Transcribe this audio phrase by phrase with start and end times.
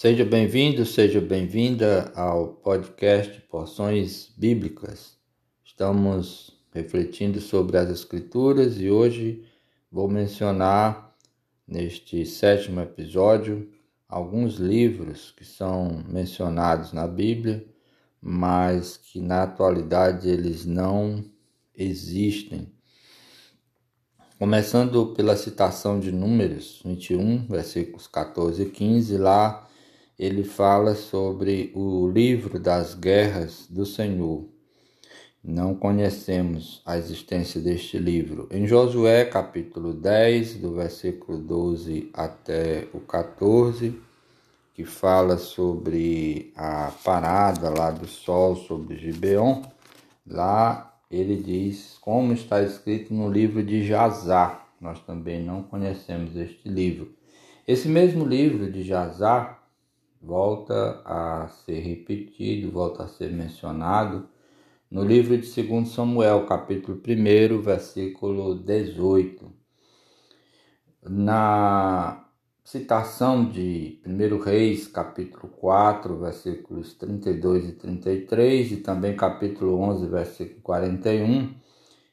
[0.00, 5.16] Seja bem-vindo, seja bem-vinda ao podcast Porções Bíblicas.
[5.64, 9.44] Estamos refletindo sobre as Escrituras e hoje
[9.90, 11.16] vou mencionar,
[11.66, 13.68] neste sétimo episódio,
[14.08, 17.66] alguns livros que são mencionados na Bíblia,
[18.22, 21.24] mas que na atualidade eles não
[21.76, 22.72] existem.
[24.38, 29.64] Começando pela citação de Números 21, versículos 14 e 15, lá
[30.18, 34.44] ele fala sobre o livro das guerras do Senhor.
[35.44, 38.48] Não conhecemos a existência deste livro.
[38.50, 43.96] Em Josué, capítulo 10, do versículo 12 até o 14,
[44.74, 49.62] que fala sobre a parada lá do sol sobre Gibeon,
[50.26, 54.66] lá ele diz como está escrito no livro de Jazar.
[54.80, 57.12] Nós também não conhecemos este livro.
[57.66, 59.57] Esse mesmo livro de Jazar
[60.20, 64.28] volta a ser repetido, volta a ser mencionado
[64.90, 69.52] no livro de 2 Samuel, capítulo 1, versículo 18.
[71.02, 72.26] Na
[72.64, 80.60] citação de 1 Reis, capítulo 4, versículos 32 e 33, e também capítulo 11, versículo
[80.62, 81.54] 41,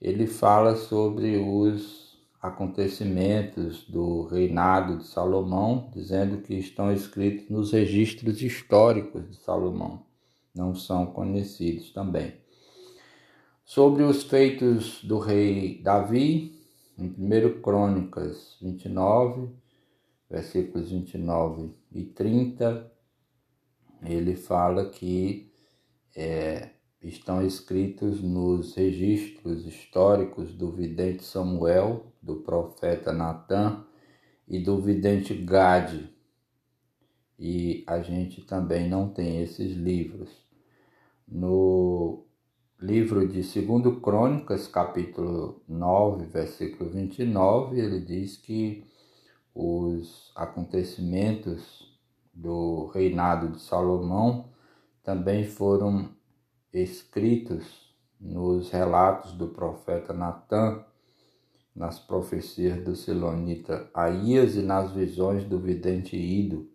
[0.00, 2.09] ele fala sobre os
[2.40, 10.06] acontecimentos do reinado de Salomão, dizendo que estão escritos nos registros históricos de Salomão,
[10.54, 12.34] não são conhecidos também.
[13.64, 16.58] Sobre os feitos do rei Davi,
[16.98, 19.48] em 1 Crônicas 29,
[20.28, 22.90] versículos 29 e 30,
[24.02, 25.52] ele fala que
[26.16, 26.70] é,
[27.02, 33.84] estão escritos nos registros históricos do vidente Samuel, do profeta Natan
[34.46, 36.14] e do vidente Gade.
[37.38, 40.28] E a gente também não tem esses livros.
[41.26, 42.26] No
[42.78, 48.84] livro de 2 Crônicas, capítulo 9, versículo 29, ele diz que
[49.54, 51.98] os acontecimentos
[52.32, 54.50] do reinado de Salomão
[55.02, 56.10] também foram
[56.72, 60.84] escritos nos relatos do profeta Natan,
[61.74, 66.68] nas profecias do Silonita Aías e nas visões do vidente Ido,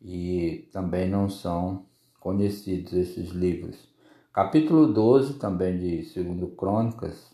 [0.00, 1.86] e também não são
[2.18, 3.88] conhecidos esses livros.
[4.32, 7.32] Capítulo 12, também de 2 Crônicas,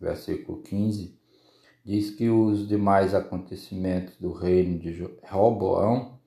[0.00, 1.16] versículo 15,
[1.84, 6.18] diz que os demais acontecimentos do reino de Roboão,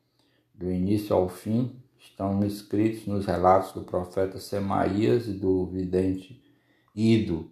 [0.54, 6.42] do início ao fim, estão escritos nos relatos do profeta Semaías e do vidente
[6.96, 7.52] Ido.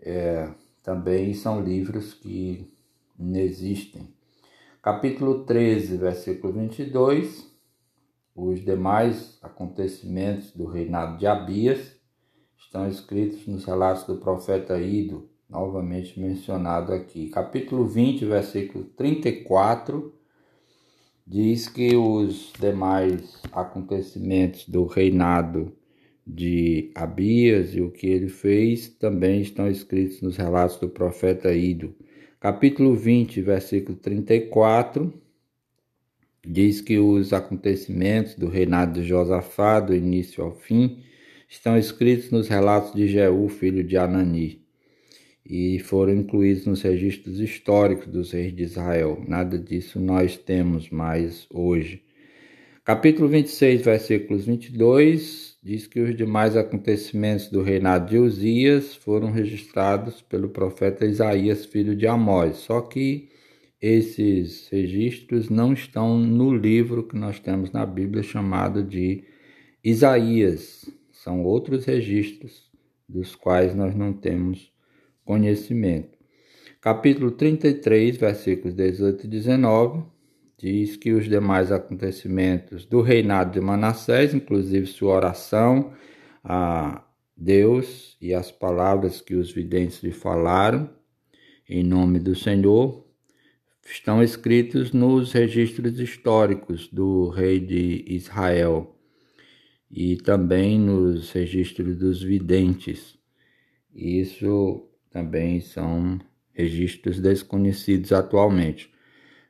[0.00, 2.72] É, também são livros que
[3.18, 4.12] inexistem.
[4.80, 7.48] Capítulo 13, versículo 22,
[8.34, 11.96] os demais acontecimentos do reinado de Abias
[12.56, 17.28] estão escritos nos relatos do profeta Ido, novamente mencionado aqui.
[17.28, 20.12] Capítulo 20, versículo 34,
[21.26, 25.72] diz que os demais acontecimentos do reinado
[26.26, 31.94] de Abias e o que ele fez também estão escritos nos relatos do profeta Ido.
[32.40, 35.12] Capítulo 20, versículo 34,
[36.46, 40.98] diz que os acontecimentos do reinado de Josafá, do início ao fim,
[41.48, 44.61] estão escritos nos relatos de Jeú, filho de Anani
[45.44, 49.22] e foram incluídos nos registros históricos dos reis de Israel.
[49.26, 52.02] Nada disso nós temos mais hoje.
[52.84, 60.20] Capítulo 26, versículos 22, diz que os demais acontecimentos do reinado de Uzias foram registrados
[60.20, 62.56] pelo profeta Isaías, filho de Amós.
[62.56, 63.28] Só que
[63.80, 69.24] esses registros não estão no livro que nós temos na Bíblia chamado de
[69.84, 70.90] Isaías.
[71.12, 72.68] São outros registros
[73.08, 74.71] dos quais nós não temos
[75.24, 76.18] conhecimento.
[76.80, 80.04] Capítulo 33, versículos 18 e 19,
[80.58, 85.92] diz que os demais acontecimentos do reinado de Manassés, inclusive sua oração
[86.42, 87.04] a
[87.36, 90.90] Deus e as palavras que os videntes lhe falaram
[91.68, 93.04] em nome do Senhor,
[93.84, 98.96] estão escritos nos registros históricos do rei de Israel
[99.90, 103.18] e também nos registros dos videntes.
[103.94, 106.18] Isso também são
[106.52, 108.90] registros desconhecidos atualmente.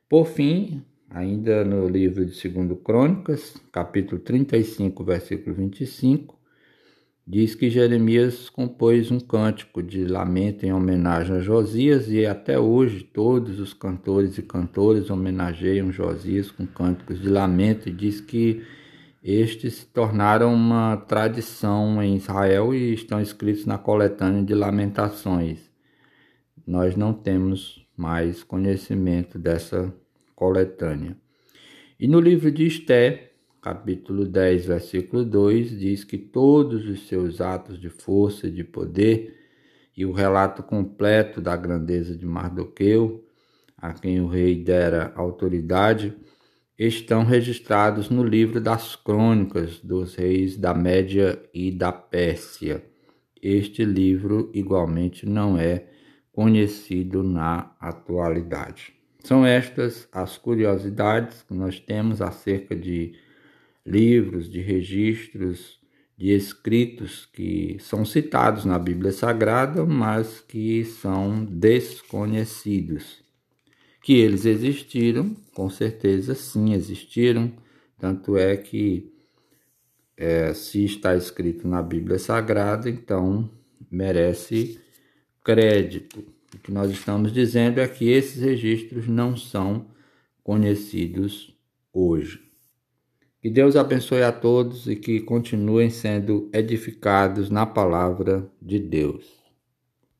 [0.09, 6.37] Por fim, ainda no livro de 2 Crônicas, capítulo 35, versículo 25,
[7.25, 13.03] diz que Jeremias compôs um cântico de lamento em homenagem a Josias e até hoje
[13.03, 18.61] todos os cantores e cantoras homenageiam Josias com cânticos de lamento e diz que
[19.23, 25.71] estes se tornaram uma tradição em Israel e estão escritos na coletânea de lamentações.
[26.67, 29.93] Nós não temos mais conhecimento dessa
[30.35, 31.15] coletânea.
[31.97, 33.31] E no livro de Esté,
[33.61, 39.39] capítulo 10, versículo 2, diz que todos os seus atos de força e de poder
[39.95, 43.23] e o relato completo da grandeza de Mardoqueu,
[43.77, 46.13] a quem o rei dera autoridade,
[46.87, 52.83] estão registrados no livro das crônicas dos reis da Média e da Pérsia.
[53.41, 55.85] Este livro igualmente não é
[56.31, 58.93] conhecido na atualidade.
[59.23, 63.13] São estas as curiosidades que nós temos acerca de
[63.85, 65.79] livros, de registros,
[66.17, 73.22] de escritos que são citados na Bíblia Sagrada, mas que são desconhecidos.
[74.03, 77.51] Que eles existiram, com certeza sim existiram,
[77.97, 79.11] tanto é que
[80.15, 83.49] é, se está escrito na Bíblia Sagrada, então
[83.89, 84.79] merece
[85.43, 86.23] crédito.
[86.53, 89.87] O que nós estamos dizendo é que esses registros não são
[90.43, 91.57] conhecidos
[91.91, 92.43] hoje.
[93.41, 99.42] Que Deus abençoe a todos e que continuem sendo edificados na palavra de Deus.